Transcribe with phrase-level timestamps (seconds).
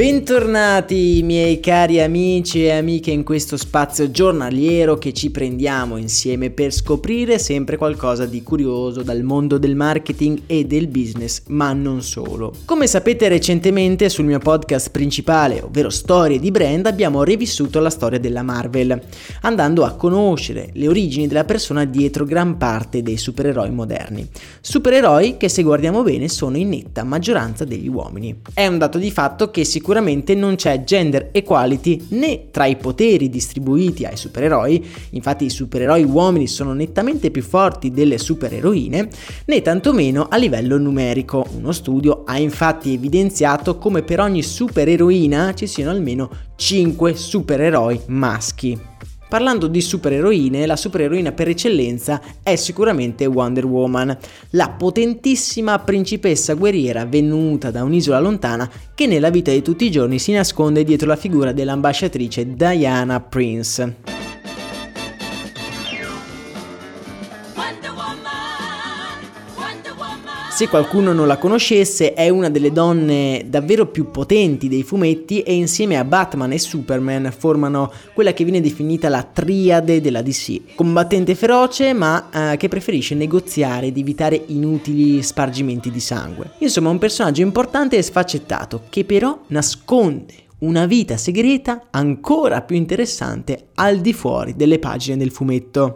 [0.00, 6.72] Bentornati miei cari amici e amiche in questo spazio giornaliero che ci prendiamo insieme per
[6.72, 12.54] scoprire sempre qualcosa di curioso dal mondo del marketing e del business, ma non solo.
[12.64, 18.18] Come sapete recentemente sul mio podcast principale, ovvero Storie di Brand, abbiamo rivissuto la storia
[18.18, 18.98] della Marvel,
[19.42, 24.26] andando a conoscere le origini della persona dietro gran parte dei supereroi moderni.
[24.62, 28.40] Supereroi che se guardiamo bene sono in netta maggioranza degli uomini.
[28.54, 32.76] È un dato di fatto che sicuramente sicuramente non c'è gender equality né tra i
[32.76, 39.08] poteri distribuiti ai supereroi, infatti i supereroi uomini sono nettamente più forti delle supereroine,
[39.46, 41.44] né tantomeno a livello numerico.
[41.56, 48.78] Uno studio ha infatti evidenziato come per ogni supereroina ci siano almeno 5 supereroi maschi.
[49.30, 54.18] Parlando di supereroine, la supereroina per eccellenza è sicuramente Wonder Woman,
[54.50, 60.18] la potentissima principessa guerriera venuta da un'isola lontana che nella vita di tutti i giorni
[60.18, 64.19] si nasconde dietro la figura dell'ambasciatrice Diana Prince.
[70.60, 75.54] Se qualcuno non la conoscesse, è una delle donne davvero più potenti dei fumetti e
[75.54, 80.74] insieme a Batman e Superman formano quella che viene definita la triade della DC.
[80.74, 86.50] Combattente feroce, ma eh, che preferisce negoziare ed evitare inutili spargimenti di sangue.
[86.58, 93.68] Insomma, un personaggio importante e sfaccettato, che però nasconde una vita segreta ancora più interessante
[93.76, 95.94] al di fuori delle pagine del fumetto.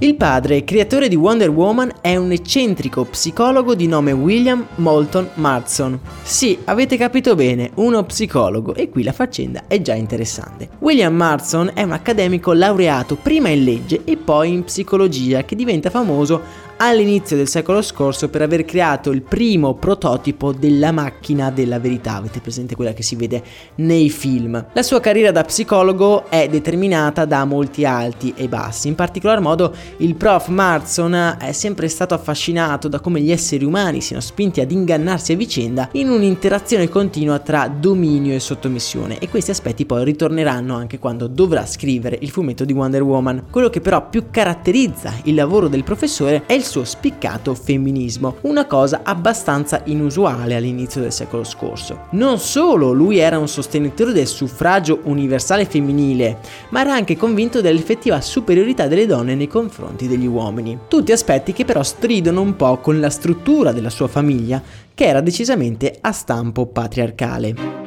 [0.00, 6.00] Il padre, creatore di Wonder Woman, è un eccentrico psicologo di nome William Moulton Marston.
[6.24, 10.68] Sì, avete capito bene, uno psicologo e qui la faccenda è già interessante.
[10.80, 15.90] William Marston è un accademico laureato prima in legge e poi in psicologia che diventa
[15.90, 16.42] famoso
[16.76, 22.40] all'inizio del secolo scorso per aver creato il primo prototipo della macchina della verità, avete
[22.40, 23.42] presente quella che si vede
[23.76, 24.66] nei film.
[24.72, 29.74] La sua carriera da psicologo è determinata da molti alti e bassi, in particolar modo
[29.98, 34.70] il prof Marston è sempre stato affascinato da come gli esseri umani siano spinti ad
[34.70, 40.74] ingannarsi a vicenda in un'interazione continua tra dominio e sottomissione e questi aspetti poi ritorneranno
[40.74, 43.44] anche quando dovrà scrivere il fumetto di Wonder Woman.
[43.50, 48.66] Quello che però più caratterizza il lavoro del professore è il suo spiccato femminismo, una
[48.66, 52.06] cosa abbastanza inusuale all'inizio del secolo scorso.
[52.10, 56.38] Non solo lui era un sostenitore del suffragio universale femminile,
[56.70, 60.78] ma era anche convinto dell'effettiva superiorità delle donne nei confronti degli uomini.
[60.88, 64.62] Tutti aspetti che però stridono un po' con la struttura della sua famiglia,
[64.94, 67.83] che era decisamente a stampo patriarcale.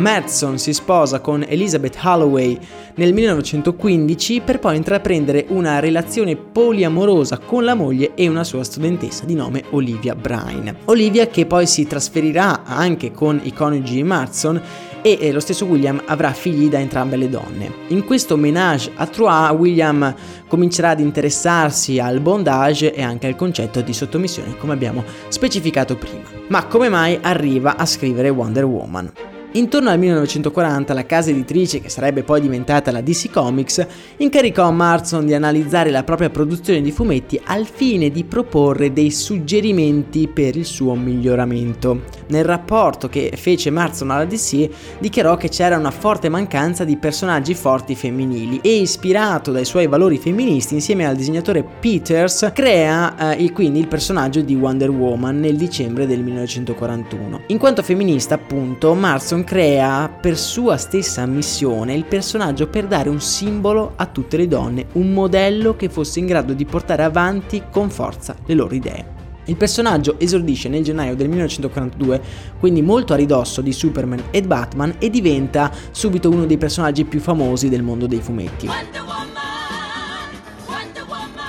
[0.00, 2.58] Madson si sposa con Elizabeth Holloway
[2.94, 9.26] nel 1915 per poi intraprendere una relazione poliamorosa con la moglie e una sua studentessa
[9.26, 10.74] di nome Olivia Bryan.
[10.86, 14.62] Olivia che poi si trasferirà anche con i coniugi Madson
[15.02, 17.70] e lo stesso William avrà figli da entrambe le donne.
[17.88, 20.14] In questo ménage à trois William
[20.48, 26.24] comincerà ad interessarsi al bondage e anche al concetto di sottomissione come abbiamo specificato prima.
[26.48, 29.29] Ma come mai arriva a scrivere Wonder Woman?
[29.54, 33.84] Intorno al 1940 la casa editrice, che sarebbe poi diventata la DC Comics,
[34.18, 40.28] incaricò Marston di analizzare la propria produzione di fumetti al fine di proporre dei suggerimenti
[40.28, 42.02] per il suo miglioramento.
[42.28, 44.68] Nel rapporto che fece Marston alla DC
[45.00, 50.18] dichiarò che c'era una forte mancanza di personaggi forti femminili e ispirato dai suoi valori
[50.18, 56.06] femministi insieme al disegnatore Peters crea eh, quindi il personaggio di Wonder Woman nel dicembre
[56.06, 57.40] del 1941.
[57.48, 63.08] In quanto femminista appunto Marston Jackson crea per sua stessa missione il personaggio per dare
[63.08, 67.64] un simbolo a tutte le donne, un modello che fosse in grado di portare avanti
[67.70, 69.18] con forza le loro idee.
[69.46, 72.22] Il personaggio esordisce nel gennaio del 1942,
[72.58, 77.20] quindi molto a ridosso di Superman e Batman, e diventa subito uno dei personaggi più
[77.20, 78.68] famosi del mondo dei fumetti.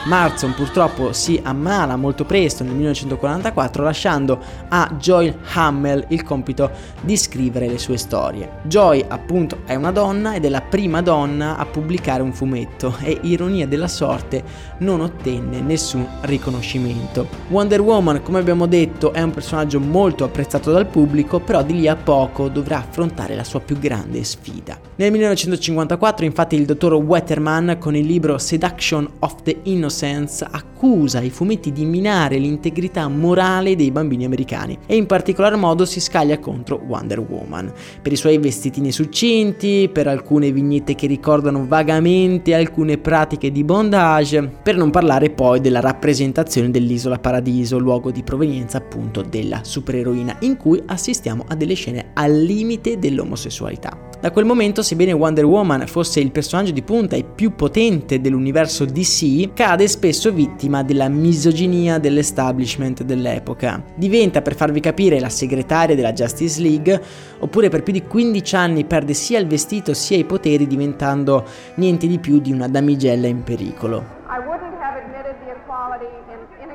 [0.04, 4.40] Marston purtroppo si ammala molto presto nel 1944 lasciando
[4.70, 6.72] a Joy Hammel il compito
[7.02, 8.50] di scrivere le sue storie.
[8.64, 13.20] Joy appunto è una donna ed è la prima donna a pubblicare un fumetto e
[13.22, 14.44] ironia della sorte
[14.80, 17.28] non ottenne nessun riconoscimento.
[17.50, 21.88] Wonder Woman come abbiamo detto è un personaggio molto apprezzato dal pubblico però di lì
[21.88, 24.80] a poco dovrà affrontare la sua più grande sfida.
[24.96, 31.20] Nel 1954 infatti il dottor Wetterman con il libro Seduction of the Innocent Innocence accusa
[31.20, 36.40] i fumetti di minare l'integrità morale dei bambini americani e in particolar modo si scaglia
[36.40, 37.72] contro Wonder Woman
[38.02, 44.50] per i suoi vestitini succinti, per alcune vignette che ricordano vagamente alcune pratiche di bondage,
[44.64, 50.56] per non parlare poi della rappresentazione dell'isola Paradiso, luogo di provenienza appunto della supereroina, in
[50.56, 54.01] cui assistiamo a delle scene al limite dell'omosessualità.
[54.22, 58.86] Da quel momento, sebbene Wonder Woman fosse il personaggio di punta e più potente dell'universo
[58.86, 63.84] DC, cade spesso vittima della misoginia dell'establishment dell'epoca.
[63.96, 67.02] Diventa, per farvi capire, la segretaria della Justice League,
[67.40, 71.44] oppure per più di 15 anni perde sia il vestito sia i poteri diventando
[71.78, 74.21] niente di più di una damigella in pericolo.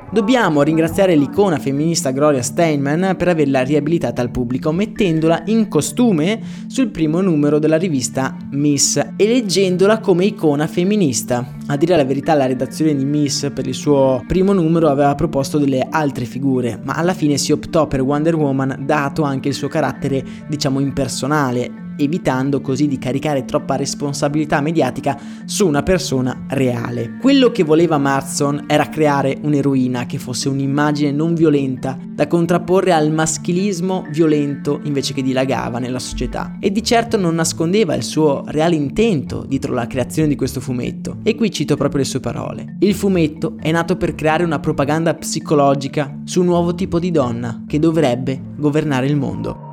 [0.09, 6.91] Dobbiamo ringraziare l'icona femminista Gloria Steinman per averla riabilitata al pubblico mettendola in costume sul
[6.91, 11.56] primo numero della rivista Miss e leggendola come icona femminista.
[11.69, 15.57] A dire la verità la redazione di Miss per il suo primo numero aveva proposto
[15.57, 19.67] delle altre figure, ma alla fine si optò per Wonder Woman dato anche il suo
[19.67, 27.17] carattere diciamo impersonale evitando così di caricare troppa responsabilità mediatica su una persona reale.
[27.19, 33.11] Quello che voleva Marston era creare un'eroina che fosse un'immagine non violenta da contrapporre al
[33.11, 38.75] maschilismo violento invece che dilagava nella società e di certo non nascondeva il suo reale
[38.75, 41.17] intento dietro la creazione di questo fumetto.
[41.23, 42.75] E qui cito proprio le sue parole.
[42.81, 47.63] Il fumetto è nato per creare una propaganda psicologica su un nuovo tipo di donna
[47.65, 49.66] che dovrebbe governare il mondo.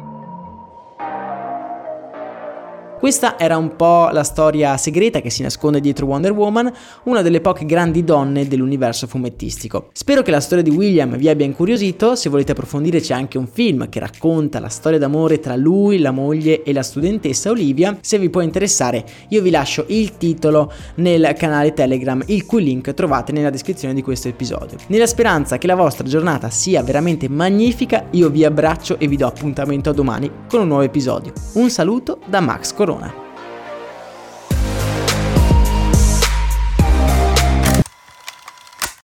[2.99, 6.73] Questa era un po' la storia segreta che si nasconde dietro Wonder Woman,
[7.05, 9.91] una delle poche grandi donne dell'universo fumettistico.
[9.93, 13.47] Spero che la storia di William vi abbia incuriosito, se volete approfondire c'è anche un
[13.47, 18.19] film che racconta la storia d'amore tra lui, la moglie e la studentessa Olivia, se
[18.19, 23.33] vi può interessare io vi lascio il titolo nel canale Telegram, il cui link trovate
[23.33, 24.79] nella descrizione di questo episodio.
[24.87, 29.27] Nella speranza che la vostra giornata sia veramente magnifica, io vi abbraccio e vi do
[29.27, 31.33] appuntamento a domani con un nuovo episodio.
[31.55, 33.24] Un saluto da Max Corona.